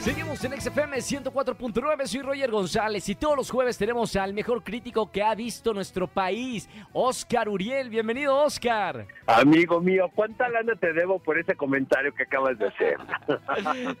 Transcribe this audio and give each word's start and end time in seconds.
Seguimos 0.00 0.42
en 0.44 0.58
XFM 0.58 0.96
104.9, 0.96 2.06
soy 2.06 2.22
Roger 2.22 2.50
González 2.50 3.06
y 3.10 3.14
todos 3.14 3.36
los 3.36 3.50
jueves 3.50 3.76
tenemos 3.76 4.16
al 4.16 4.32
mejor 4.32 4.64
crítico 4.64 5.12
que 5.12 5.22
ha 5.22 5.34
visto 5.34 5.74
nuestro 5.74 6.08
país, 6.08 6.70
Oscar 6.94 7.50
Uriel. 7.50 7.90
Bienvenido, 7.90 8.34
Oscar. 8.34 9.06
Amigo 9.26 9.78
mío, 9.78 10.10
¿cuánta 10.14 10.48
lana 10.48 10.74
te 10.76 10.94
debo 10.94 11.18
por 11.18 11.38
ese 11.38 11.54
comentario 11.54 12.14
que 12.14 12.22
acabas 12.22 12.58
de 12.58 12.68
hacer? 12.68 12.96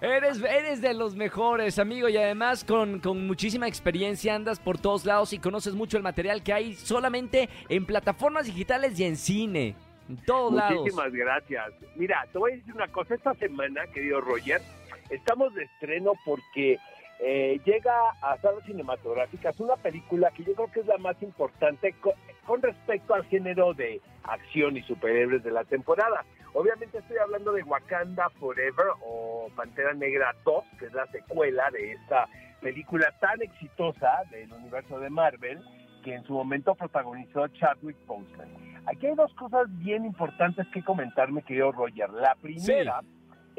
eres, 0.00 0.42
eres 0.42 0.80
de 0.80 0.94
los 0.94 1.14
mejores, 1.14 1.78
amigo, 1.78 2.08
y 2.08 2.16
además 2.16 2.64
con, 2.64 2.98
con 2.98 3.26
muchísima 3.26 3.68
experiencia 3.68 4.34
andas 4.34 4.58
por 4.58 4.78
todos 4.78 5.04
lados 5.04 5.34
y 5.34 5.38
conoces 5.38 5.74
mucho 5.74 5.98
el 5.98 6.02
material 6.02 6.42
que 6.42 6.54
hay 6.54 6.74
solamente 6.74 7.50
en 7.68 7.84
plataformas 7.84 8.46
digitales 8.46 8.98
y 8.98 9.04
en 9.04 9.16
cine. 9.18 9.76
En 10.08 10.16
todos 10.24 10.54
lados. 10.54 10.78
Muchísimas 10.78 11.12
gracias. 11.12 11.70
Mira, 11.96 12.26
te 12.32 12.38
voy 12.38 12.52
a 12.52 12.56
decir 12.56 12.74
una 12.74 12.88
cosa. 12.88 13.14
Esta 13.14 13.34
semana, 13.34 13.86
querido 13.92 14.22
Roger, 14.22 14.62
estamos 15.10 15.54
de 15.54 15.64
estreno 15.64 16.12
porque 16.24 16.78
eh, 17.20 17.60
llega 17.64 18.10
a 18.22 18.36
salas 18.38 18.64
cinematográficas 18.64 19.58
una 19.58 19.76
película 19.76 20.30
que 20.30 20.44
yo 20.44 20.54
creo 20.54 20.70
que 20.70 20.80
es 20.80 20.86
la 20.86 20.98
más 20.98 21.20
importante 21.22 21.92
con, 21.94 22.12
con, 22.46 22.62
respecto 22.62 23.14
al 23.14 23.24
género 23.24 23.74
de 23.74 24.00
acción 24.22 24.76
y 24.76 24.82
superhéroes 24.82 25.42
de 25.42 25.50
la 25.50 25.64
temporada. 25.64 26.24
Obviamente 26.54 26.98
estoy 26.98 27.16
hablando 27.18 27.52
de 27.52 27.64
Wakanda 27.64 28.30
Forever 28.38 28.86
o 29.04 29.48
Pantera 29.56 29.94
Negra 29.94 30.34
2, 30.44 30.64
que 30.78 30.86
es 30.86 30.92
la 30.92 31.06
secuela 31.08 31.70
de 31.72 31.92
esta 31.92 32.28
película 32.60 33.12
tan 33.20 33.42
exitosa 33.42 34.22
del 34.30 34.52
universo 34.52 34.98
de 35.00 35.10
Marvel 35.10 35.60
que 36.04 36.14
en 36.14 36.24
su 36.24 36.32
momento 36.32 36.74
protagonizó 36.74 37.48
Chadwick 37.48 37.96
Boseman. 38.06 38.48
Aquí 38.86 39.06
hay 39.06 39.14
dos 39.14 39.32
cosas 39.34 39.66
bien 39.78 40.04
importantes 40.04 40.66
que 40.72 40.82
comentarme, 40.82 41.42
querido 41.42 41.72
Roger. 41.72 42.10
La 42.10 42.34
primera. 42.36 43.02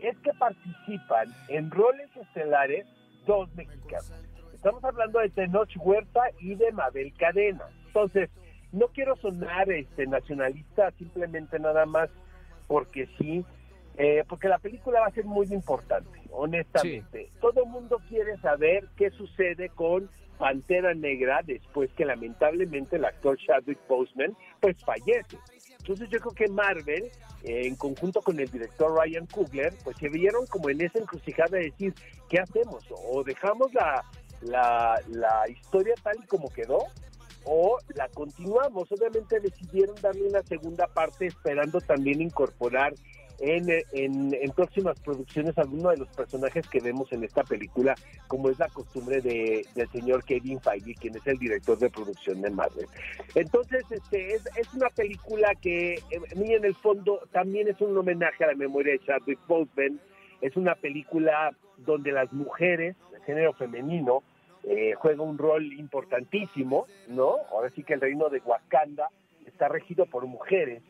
Es 0.04 0.18
que 0.20 0.32
participan 0.34 1.34
en 1.48 1.72
roles 1.72 2.10
estelares 2.16 2.86
dos 3.26 3.54
mexicanos. 3.56 4.12
Estamos 4.54 4.84
hablando 4.84 5.20
de 5.20 5.30
Tenoch 5.30 5.70
Huerta 5.78 6.22
y 6.40 6.56
de 6.56 6.72
Mabel 6.72 7.14
Cadena. 7.18 7.66
Entonces, 7.88 8.30
no 8.72 8.88
quiero 8.88 9.16
sonar 9.18 9.72
este 9.72 10.06
nacionalista 10.06 10.92
simplemente 10.92 11.60
nada 11.60 11.86
más 11.86 12.10
porque 12.68 13.08
sí, 13.18 13.46
eh, 13.98 14.24
porque 14.28 14.48
la 14.48 14.60
película 14.60 15.02
va 15.02 15.08
a 15.08 15.12
ser 15.12 15.26
muy 15.26 15.48
importante, 15.48 16.20
honestamente. 16.32 17.26
Sí. 17.26 17.40
Todo 17.42 17.64
el 17.64 17.70
mundo 17.70 18.00
quiere 18.08 18.38
saber 18.38 18.88
qué 18.96 19.10
sucede 19.12 19.70
con 19.70 20.10
Pantera 20.38 20.94
Negra 20.94 21.42
después 21.44 21.92
que 21.94 22.06
lamentablemente 22.06 22.96
el 22.96 23.06
actor 23.06 23.38
Chadwick 23.38 23.80
Boseman 23.88 24.36
pues 24.60 24.78
fallece. 24.84 25.38
Entonces 25.90 26.10
yo 26.12 26.20
creo 26.20 26.34
que 26.36 26.48
Marvel, 26.50 27.06
eh, 27.44 27.66
en 27.66 27.76
conjunto 27.76 28.22
con 28.22 28.40
el 28.40 28.48
director 28.48 28.96
Ryan 28.96 29.26
Coogler, 29.26 29.74
pues 29.84 29.98
se 29.98 30.08
vieron 30.08 30.46
como 30.46 30.70
en 30.70 30.82
esa 30.82 31.00
encrucijada 31.00 31.58
de 31.58 31.64
decir, 31.64 31.96
¿qué 32.30 32.38
hacemos? 32.40 32.86
¿O 32.92 33.24
dejamos 33.24 33.74
la, 33.74 34.06
la, 34.42 35.02
la 35.08 35.50
historia 35.50 35.96
tal 36.04 36.16
y 36.24 36.28
como 36.28 36.48
quedó? 36.52 36.78
¿O 37.44 37.80
la 37.96 38.08
continuamos? 38.10 38.92
Obviamente 38.92 39.40
decidieron 39.40 39.96
darle 40.00 40.30
una 40.30 40.44
segunda 40.44 40.86
parte 40.86 41.26
esperando 41.26 41.82
también 41.82 42.22
incorporar 42.22 42.94
en, 43.42 43.70
en, 43.94 44.34
en, 44.34 44.52
próximas 44.52 45.00
producciones 45.00 45.58
algunos 45.58 45.92
de 45.92 45.98
los 45.98 46.08
personajes 46.10 46.68
que 46.68 46.80
vemos 46.80 47.12
en 47.12 47.24
esta 47.24 47.44
película, 47.44 47.96
como 48.28 48.50
es 48.50 48.60
la 48.60 48.68
costumbre 48.68 49.22
de, 49.22 49.66
del 49.76 49.90
señor 49.92 50.24
Kevin 50.24 50.60
Feige, 50.60 50.96
quien 50.96 51.16
es 51.16 51.26
el 51.26 51.38
director 51.38 51.78
de 51.78 51.90
producción 51.90 52.42
de 52.42 52.50
Marvel. 52.50 52.88
Entonces, 53.36 53.84
este 53.90 54.36
es, 54.36 54.74
una 54.74 54.90
película 54.90 55.54
que, 55.56 55.94
eh, 55.94 56.22
en 56.36 56.66
el 56.66 56.76
fondo, 56.76 57.22
también 57.32 57.68
es 57.68 57.80
un 57.82 57.98
homenaje 57.98 58.44
a 58.44 58.48
la 58.48 58.56
memoria 58.56 58.94
de 58.94 59.00
Chadwick 59.00 59.40
Boseman. 59.48 60.00
Es 60.42 60.56
una 60.56 60.76
película 60.76 61.52
donde 61.78 62.12
las 62.12 62.32
mujeres, 62.34 62.96
el 63.14 63.22
género 63.24 63.54
femenino, 63.54 64.24
eh, 64.64 64.94
juega 64.96 65.24
un 65.24 65.38
rol 65.38 65.74
importantísimo, 65.74 66.86
¿no? 67.08 67.38
Ahora 67.52 67.70
sí 67.72 67.84
que 67.84 67.94
el 67.94 68.02
reino 68.02 68.30
de 68.30 68.42
Wakanda 68.46 69.10
está 69.46 69.68
regido 69.68 70.06
por 70.06 70.26
mujeres 70.26 70.82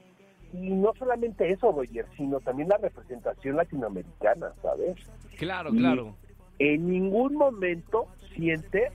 y 0.53 0.71
no 0.71 0.93
solamente 0.97 1.49
eso, 1.51 1.71
Roger, 1.71 2.05
sino 2.17 2.39
también 2.39 2.69
la 2.69 2.77
representación 2.77 3.55
latinoamericana, 3.55 4.53
¿sabes? 4.61 4.95
Claro, 5.37 5.71
claro. 5.71 6.15
En 6.57 6.89
ningún 6.89 7.35
momento 7.35 8.07
sientes 8.35 8.91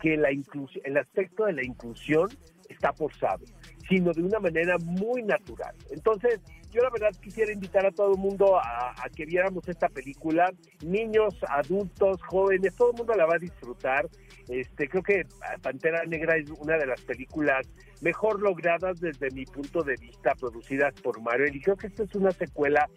que 0.00 0.16
la 0.16 0.32
inclusión, 0.32 0.84
el 0.86 0.96
aspecto 0.98 1.46
de 1.46 1.54
la 1.54 1.64
inclusión 1.64 2.28
está 2.76 2.92
forzado, 2.92 3.44
sino 3.88 4.12
de 4.12 4.22
una 4.22 4.38
manera 4.38 4.76
muy 4.78 5.22
natural. 5.22 5.74
Entonces, 5.90 6.40
yo 6.72 6.82
la 6.82 6.90
verdad 6.90 7.10
quisiera 7.22 7.52
invitar 7.52 7.86
a 7.86 7.90
todo 7.90 8.12
el 8.12 8.18
mundo 8.18 8.56
a, 8.58 8.94
que 9.14 9.24
viéramos 9.24 9.66
esta 9.66 9.88
película, 9.88 10.52
niños, 10.84 11.34
adultos, 11.48 12.22
jóvenes, 12.24 12.74
todo 12.76 12.90
el 12.90 12.98
mundo 12.98 13.14
la 13.14 13.26
va 13.26 13.36
a 13.36 13.38
disfrutar. 13.38 14.06
Este, 14.48 14.88
creo 14.88 15.02
que 15.02 15.26
Pantera 15.62 16.04
Negra 16.04 16.36
es 16.36 16.50
una 16.50 16.76
de 16.76 16.86
las 16.86 17.00
películas 17.00 17.66
mejor 18.02 18.40
logradas 18.40 19.00
desde 19.00 19.30
mi 19.30 19.46
punto 19.46 19.82
de 19.82 19.94
vista, 19.98 20.34
producidas 20.34 20.92
por 21.00 21.20
Marvel, 21.20 21.56
y 21.56 21.60
creo 21.60 21.76
que 21.76 21.86
esta 21.86 22.02
es 22.04 22.14
una 22.14 22.30
secuela 22.30 22.88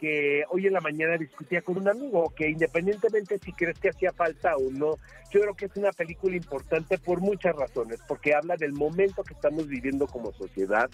que 0.00 0.44
hoy 0.50 0.66
en 0.66 0.72
la 0.72 0.80
mañana 0.80 1.16
discutía 1.16 1.62
con 1.62 1.78
un 1.78 1.88
amigo 1.88 2.32
que 2.36 2.48
independientemente 2.48 3.38
si 3.38 3.52
crees 3.52 3.78
que 3.78 3.90
hacía 3.90 4.12
falta 4.12 4.56
o 4.56 4.70
no, 4.70 4.96
yo 5.30 5.40
creo 5.40 5.54
que 5.54 5.66
es 5.66 5.76
una 5.76 5.92
película 5.92 6.36
importante 6.36 6.98
por 6.98 7.20
muchas 7.20 7.54
razones, 7.56 8.00
porque 8.06 8.34
habla 8.34 8.56
del 8.56 8.72
momento 8.72 9.22
que 9.22 9.34
estamos 9.34 9.66
viviendo 9.66 10.06
como 10.06 10.32
sociedad 10.32 10.88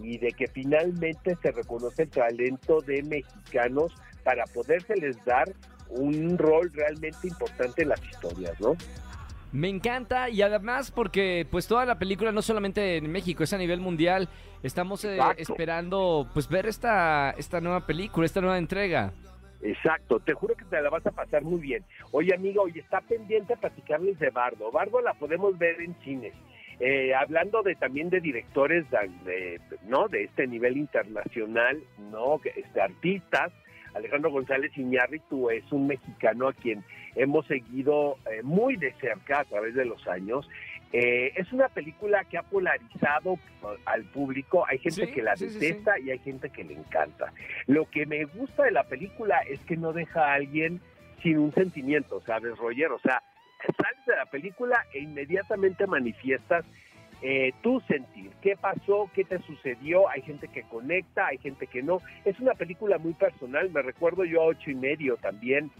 y 0.00 0.18
de 0.18 0.32
que 0.32 0.46
finalmente 0.46 1.36
se 1.42 1.50
reconoce 1.50 2.04
el 2.04 2.10
talento 2.10 2.80
de 2.80 3.02
mexicanos 3.02 3.94
para 4.24 4.44
podérseles 4.44 5.16
dar 5.24 5.52
un 5.88 6.38
rol 6.38 6.70
realmente 6.72 7.28
importante 7.28 7.82
en 7.82 7.90
las 7.90 8.02
historias, 8.04 8.58
¿no? 8.60 8.76
Me 9.52 9.68
encanta 9.68 10.30
y 10.30 10.40
además 10.40 10.90
porque 10.90 11.46
pues 11.50 11.68
toda 11.68 11.84
la 11.84 11.98
película 11.98 12.32
no 12.32 12.40
solamente 12.40 12.96
en 12.96 13.12
México, 13.12 13.44
es 13.44 13.52
a 13.52 13.58
nivel 13.58 13.80
mundial. 13.80 14.28
Estamos 14.62 15.04
eh, 15.04 15.18
esperando 15.36 16.26
pues 16.32 16.48
ver 16.48 16.66
esta 16.66 17.30
esta 17.32 17.60
nueva 17.60 17.86
película, 17.86 18.24
esta 18.24 18.40
nueva 18.40 18.56
entrega. 18.56 19.12
Exacto, 19.60 20.18
te 20.20 20.32
juro 20.32 20.56
que 20.56 20.64
te 20.64 20.80
la 20.80 20.90
vas 20.90 21.06
a 21.06 21.12
pasar 21.12 21.42
muy 21.42 21.60
bien. 21.60 21.84
Oye, 22.10 22.34
amigo, 22.34 22.62
hoy 22.62 22.72
está 22.76 23.00
pendiente 23.02 23.56
platicarles 23.56 24.18
de 24.18 24.30
Bardo. 24.30 24.72
Bardo 24.72 25.00
la 25.00 25.14
podemos 25.14 25.56
ver 25.58 25.80
en 25.80 25.94
cines. 26.02 26.32
Eh, 26.80 27.14
hablando 27.14 27.62
de 27.62 27.76
también 27.76 28.10
de 28.10 28.20
directores 28.20 28.86
de, 28.90 29.08
de, 29.24 29.60
no 29.86 30.08
de 30.08 30.24
este 30.24 30.46
nivel 30.46 30.78
internacional, 30.78 31.80
no 32.10 32.40
este 32.42 32.80
artistas, 32.80 33.52
Alejandro 33.94 34.30
González 34.30 34.76
Iñárritu 34.76 35.50
es 35.50 35.70
un 35.70 35.86
mexicano 35.86 36.48
a 36.48 36.52
quien 36.54 36.84
hemos 37.14 37.46
seguido 37.46 38.16
eh, 38.30 38.42
muy 38.42 38.76
de 38.76 38.92
cerca 38.94 39.40
a 39.40 39.44
través 39.44 39.74
de 39.74 39.84
los 39.84 40.06
años. 40.06 40.48
Eh, 40.92 41.32
es 41.36 41.50
una 41.52 41.68
película 41.68 42.24
que 42.24 42.36
ha 42.36 42.42
polarizado 42.42 43.38
al 43.86 44.04
público. 44.04 44.66
Hay 44.68 44.78
gente 44.78 45.06
sí, 45.06 45.12
que 45.12 45.22
la 45.22 45.36
sí, 45.36 45.46
detesta 45.46 45.94
sí, 45.96 46.02
y 46.04 46.10
hay 46.10 46.18
gente 46.18 46.50
que 46.50 46.64
le 46.64 46.74
encanta. 46.74 47.32
Lo 47.66 47.88
que 47.90 48.04
me 48.06 48.24
gusta 48.24 48.64
de 48.64 48.72
la 48.72 48.84
película 48.84 49.40
es 49.40 49.60
que 49.60 49.76
no 49.76 49.92
deja 49.92 50.26
a 50.26 50.34
alguien 50.34 50.80
sin 51.22 51.38
un 51.38 51.52
sentimiento, 51.54 52.20
¿sabes, 52.26 52.56
Roger? 52.58 52.92
O 52.92 52.98
sea, 52.98 53.22
sales 53.64 54.06
de 54.06 54.16
la 54.16 54.26
película 54.26 54.84
e 54.92 55.00
inmediatamente 55.00 55.86
manifiestas 55.86 56.64
eh, 57.24 57.52
tu 57.62 57.80
sentir, 57.82 58.32
qué 58.42 58.56
pasó, 58.56 59.08
qué 59.14 59.22
te 59.22 59.38
sucedió, 59.42 60.08
hay 60.08 60.22
gente 60.22 60.48
que 60.48 60.64
conecta, 60.64 61.28
hay 61.28 61.38
gente 61.38 61.68
que 61.68 61.80
no, 61.80 62.00
es 62.24 62.38
una 62.40 62.54
película 62.54 62.98
muy 62.98 63.14
personal, 63.14 63.70
me 63.70 63.80
recuerdo 63.80 64.24
yo 64.24 64.42
a 64.42 64.46
ocho 64.46 64.72
y 64.72 64.74
medio 64.74 65.16
también, 65.18 65.70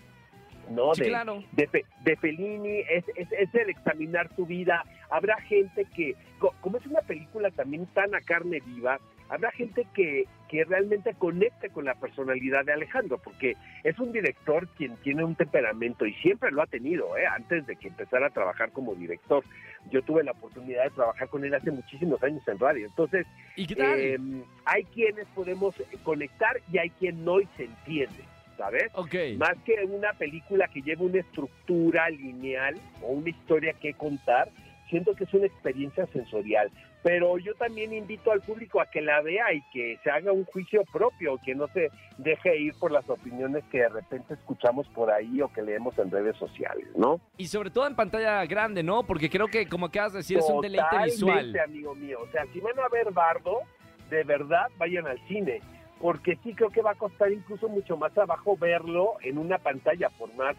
¿no? 0.71 0.95
Sí, 0.95 1.03
de, 1.03 1.09
claro. 1.09 1.45
de, 1.53 1.85
de, 2.05 2.17
Fellini, 2.17 2.79
es, 2.91 3.05
es, 3.17 3.31
es, 3.33 3.55
el 3.55 3.71
examinar 3.71 4.29
tu 4.31 4.47
vida, 4.47 4.85
habrá 5.11 5.41
gente 5.43 5.87
que, 5.95 6.15
como 6.61 6.79
es 6.79 6.87
una 6.87 7.01
película 7.01 7.51
también 7.51 7.87
tan 7.87 8.15
a 8.15 8.21
carne 8.21 8.61
viva, 8.65 8.99
habrá 9.29 9.51
gente 9.53 9.87
que, 9.95 10.27
que 10.49 10.65
realmente 10.65 11.15
conecte 11.15 11.71
con 11.71 11.87
la 11.87 11.95
personalidad 11.95 12.67
de 12.67 12.75
Alejandro, 12.75 13.17
porque 13.17 13.57
es 13.83 13.99
un 13.99 14.13
director 14.13 14.69
quien 14.77 14.97
tiene 14.99 15.25
un 15.25 15.35
temperamento 15.35 16.05
y 16.05 16.13
siempre 16.15 16.51
lo 16.51 16.61
ha 16.61 16.67
tenido, 16.67 17.17
¿eh? 17.17 17.27
antes 17.27 17.67
de 17.67 17.77
que 17.77 17.89
empezara 17.89 18.27
a 18.27 18.31
trabajar 18.31 18.71
como 18.73 18.95
director. 18.95 19.43
Yo 19.91 20.03
tuve 20.03 20.23
la 20.23 20.33
oportunidad 20.33 20.85
de 20.85 20.91
trabajar 20.91 21.29
con 21.29 21.45
él 21.45 21.55
hace 21.55 21.71
muchísimos 21.71 22.23
años 22.23 22.47
en 22.47 22.59
radio. 22.59 22.87
Entonces, 22.87 23.27
¿Y 23.57 23.67
qué 23.67 23.75
tal? 23.75 23.99
Eh, 23.99 24.19
hay 24.67 24.85
quienes 24.85 25.27
podemos 25.29 25.75
conectar 26.03 26.61
y 26.71 26.77
hay 26.77 26.91
quien 26.91 27.25
no 27.25 27.41
y 27.41 27.49
se 27.57 27.65
entiende. 27.65 28.25
¿Sabes? 28.57 28.91
Okay. 28.95 29.37
Más 29.37 29.57
que 29.65 29.75
una 29.85 30.13
película 30.13 30.69
que 30.69 30.83
lleva 30.83 31.05
una 31.05 31.21
estructura 31.21 32.09
lineal 32.11 32.75
o 33.03 33.13
una 33.13 33.31
historia 33.31 33.73
que 33.75 33.95
contar, 33.95 34.49
siento 34.89 35.15
que 35.15 35.25
es 35.25 35.35
una 35.35 35.47
experiencia 35.47 36.07
sensorial. 36.09 36.71
Pero 37.03 37.37
yo 37.39 37.55
también 37.55 37.93
invito 37.93 38.31
al 38.31 38.43
público 38.43 38.81
a 38.81 38.87
que 38.87 39.01
la 39.01 39.21
vea 39.23 39.53
y 39.53 39.61
que 39.73 39.99
se 40.05 40.11
haga 40.11 40.31
un 40.31 40.45
juicio 40.45 40.85
propio, 40.93 41.37
que 41.45 41.53
no 41.53 41.67
se 41.69 41.91
deje 42.19 42.57
ir 42.57 42.75
por 42.79 42.93
las 42.93 43.09
opiniones 43.11 43.65
que 43.73 43.79
de 43.79 43.89
repente 43.89 44.35
escuchamos 44.35 44.87
por 44.89 45.11
ahí 45.11 45.43
o 45.43 45.53
que 45.53 45.63
leemos 45.63 45.99
en 45.99 46.13
redes 46.13 46.37
sociales, 46.37 46.87
¿no? 46.97 47.21
Y 47.39 47.47
sobre 47.49 47.71
todo 47.71 47.89
en 47.89 47.97
pantalla 47.97 48.45
grande, 48.47 48.85
¿no? 48.85 49.03
Porque 49.03 49.29
creo 49.29 49.49
que, 49.49 49.67
como 49.67 49.87
acabas 49.87 50.13
de 50.13 50.19
decir, 50.19 50.39
es 50.39 50.49
un 50.49 50.61
deleite 50.61 50.97
visual. 51.05 51.33
Totalmente, 51.33 51.61
amigo 51.61 51.95
mío. 51.97 52.19
O 52.23 52.31
sea, 52.31 52.47
si 52.53 52.61
van 52.61 52.79
a 52.79 52.89
ver 52.89 53.11
Bardo, 53.11 53.63
de 54.09 54.23
verdad 54.23 54.67
vayan 54.79 55.09
al 55.09 55.19
cine 55.27 55.61
porque 56.03 56.37
sí 56.43 56.53
creo 56.53 56.71
que 56.71 56.83
va 56.83 56.91
a 56.91 56.97
costar 56.97 57.31
incluso 57.31 57.69
mucho 57.69 57.97
más 57.97 58.19
abajo 58.19 58.57
verlo 58.57 59.15
en 59.23 59.39
una 59.39 59.59
pantalla, 59.59 60.11
por 60.19 60.35
más, 60.35 60.57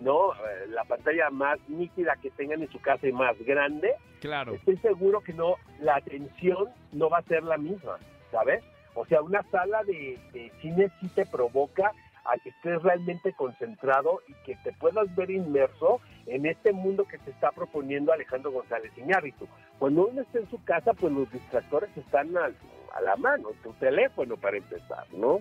¿no? 0.00 0.32
Eh, 0.32 0.68
la 0.70 0.82
pantalla 0.84 1.28
más 1.28 1.58
nítida 1.68 2.16
que 2.22 2.30
tengan 2.30 2.62
en 2.62 2.72
su 2.72 2.80
casa 2.80 3.06
y 3.06 3.12
más 3.12 3.36
grande. 3.40 3.94
Claro. 4.20 4.54
Estoy 4.54 4.78
seguro 4.78 5.20
que 5.20 5.34
no, 5.34 5.56
la 5.80 5.96
atención 5.96 6.70
no 6.92 7.10
va 7.10 7.18
a 7.18 7.22
ser 7.24 7.42
la 7.42 7.58
misma, 7.58 7.98
¿sabes? 8.32 8.64
O 8.94 9.04
sea, 9.04 9.20
una 9.20 9.42
sala 9.50 9.84
de, 9.84 10.18
de 10.32 10.50
cine 10.62 10.90
sí 11.02 11.08
te 11.08 11.26
provoca 11.26 11.92
a 12.24 12.38
que 12.42 12.48
estés 12.48 12.82
realmente 12.82 13.34
concentrado 13.34 14.22
y 14.26 14.32
que 14.46 14.56
te 14.64 14.72
puedas 14.72 15.14
ver 15.14 15.30
inmerso 15.30 16.00
en 16.24 16.46
este 16.46 16.72
mundo 16.72 17.04
que 17.04 17.18
te 17.18 17.30
está 17.30 17.52
proponiendo 17.52 18.10
Alejandro 18.10 18.52
González 18.52 18.92
Iñárritu. 18.96 19.46
Cuando 19.78 20.08
uno 20.08 20.22
está 20.22 20.38
en 20.38 20.48
su 20.48 20.64
casa, 20.64 20.94
pues 20.94 21.12
los 21.12 21.30
distractores 21.30 21.94
están 21.94 22.34
al, 22.38 22.54
a 22.94 23.00
la 23.00 23.16
mano, 23.16 23.48
tu 23.62 23.72
teléfono 23.74 24.36
para 24.36 24.56
empezar, 24.56 25.06
¿no? 25.12 25.40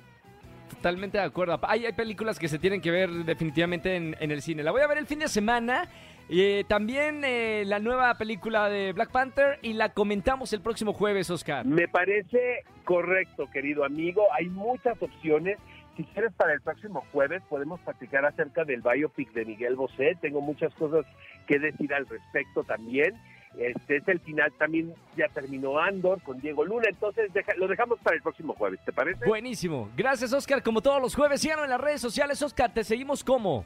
Totalmente 0.69 1.17
de 1.17 1.23
acuerdo. 1.23 1.59
Hay, 1.63 1.85
hay 1.85 1.93
películas 1.93 2.37
que 2.37 2.47
se 2.47 2.59
tienen 2.59 2.81
que 2.81 2.91
ver 2.91 3.09
definitivamente 3.09 3.95
en, 3.95 4.15
en 4.19 4.31
el 4.31 4.41
cine. 4.41 4.63
La 4.63 4.71
voy 4.71 4.81
a 4.81 4.87
ver 4.87 4.97
el 4.97 5.07
fin 5.07 5.19
de 5.19 5.27
semana. 5.27 5.87
Eh, 6.29 6.65
también 6.67 7.23
eh, 7.23 7.63
la 7.65 7.79
nueva 7.79 8.13
película 8.15 8.67
de 8.67 8.91
Black 8.91 9.11
Panther 9.11 9.59
y 9.61 9.73
la 9.73 9.93
comentamos 9.93 10.51
el 10.51 10.59
próximo 10.59 10.91
jueves, 10.91 11.29
Oscar. 11.29 11.65
Me 11.65 11.87
parece 11.87 12.65
correcto, 12.83 13.49
querido 13.49 13.85
amigo. 13.85 14.27
Hay 14.37 14.49
muchas 14.49 15.01
opciones. 15.01 15.57
Si 15.95 16.03
quieres 16.03 16.33
para 16.33 16.53
el 16.53 16.61
próximo 16.61 17.05
jueves 17.13 17.41
podemos 17.49 17.79
platicar 17.79 18.25
acerca 18.25 18.65
del 18.65 18.81
biopic 18.81 19.31
de 19.31 19.45
Miguel 19.45 19.75
Bosé. 19.75 20.17
Tengo 20.19 20.41
muchas 20.41 20.73
cosas 20.75 21.05
que 21.47 21.59
decir 21.59 21.93
al 21.93 22.05
respecto 22.07 22.63
también. 22.65 23.15
Este 23.57 23.97
es 23.97 24.07
el 24.07 24.19
final, 24.19 24.51
también 24.57 24.93
ya 25.15 25.27
terminó 25.29 25.79
Andor 25.79 26.21
con 26.21 26.39
Diego 26.39 26.63
Luna, 26.63 26.87
entonces 26.89 27.33
deja, 27.33 27.53
lo 27.55 27.67
dejamos 27.67 27.99
para 27.99 28.15
el 28.15 28.21
próximo 28.21 28.53
jueves, 28.53 28.79
¿te 28.85 28.91
parece? 28.91 29.25
Buenísimo. 29.25 29.89
Gracias, 29.97 30.31
Oscar. 30.31 30.61
Como 30.61 30.81
todos 30.81 31.01
los 31.01 31.15
jueves, 31.15 31.41
síganos 31.41 31.65
en 31.65 31.71
las 31.71 31.81
redes 31.81 32.01
sociales. 32.01 32.41
Oscar, 32.41 32.73
te 32.73 32.83
seguimos 32.83 33.23
como. 33.23 33.65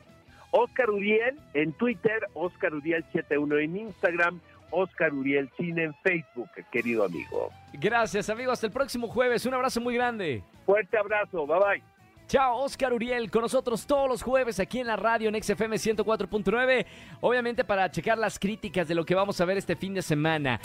Oscar 0.52 0.90
Uriel 0.90 1.40
en 1.54 1.74
Twitter, 1.74 2.20
Oscar 2.34 2.74
Uriel 2.74 3.04
71 3.12 3.58
en 3.58 3.78
Instagram, 3.78 4.40
Oscar 4.70 5.14
Uriel 5.14 5.50
Cine 5.58 5.84
en 5.84 5.94
Facebook, 6.04 6.50
querido 6.72 7.06
amigo. 7.06 7.52
Gracias, 7.74 8.30
amigo. 8.30 8.52
Hasta 8.52 8.68
el 8.68 8.74
próximo 8.74 9.08
jueves. 9.08 9.46
Un 9.46 9.54
abrazo 9.54 9.82
muy 9.82 9.96
grande. 9.96 10.44
Fuerte 10.66 10.98
abrazo. 10.98 11.46
Bye 11.46 11.60
bye. 11.60 11.84
Chao, 12.32 12.60
Oscar 12.60 12.94
Uriel, 12.94 13.30
con 13.30 13.42
nosotros 13.42 13.86
todos 13.86 14.08
los 14.08 14.24
jueves 14.24 14.62
aquí 14.62 14.80
en 14.80 14.88
la 14.88 14.96
radio 14.96 15.28
en 15.28 15.44
XFM 15.44 15.76
104.9. 15.76 16.86
Obviamente 17.20 17.66
para 17.66 17.92
checar 17.92 18.18
las 18.18 18.40
críticas 18.40 18.88
de 18.88 18.96
lo 18.96 19.04
que 19.04 19.16
vamos 19.16 19.42
a 19.42 19.46
ver 19.46 19.58
este 19.58 19.76
fin 19.76 19.94
de 19.94 20.02
semana. 20.02 20.62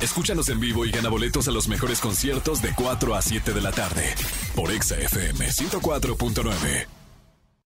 Escúchanos 0.00 0.48
en 0.48 0.58
vivo 0.58 0.84
y 0.84 0.90
gana 0.90 1.08
boletos 1.10 1.46
a 1.46 1.52
los 1.52 1.68
mejores 1.68 2.00
conciertos 2.00 2.60
de 2.60 2.72
4 2.74 3.14
a 3.14 3.22
7 3.22 3.52
de 3.52 3.60
la 3.60 3.70
tarde 3.70 4.16
por 4.56 4.72
XFM 4.72 5.46
104.9. 5.46 7.03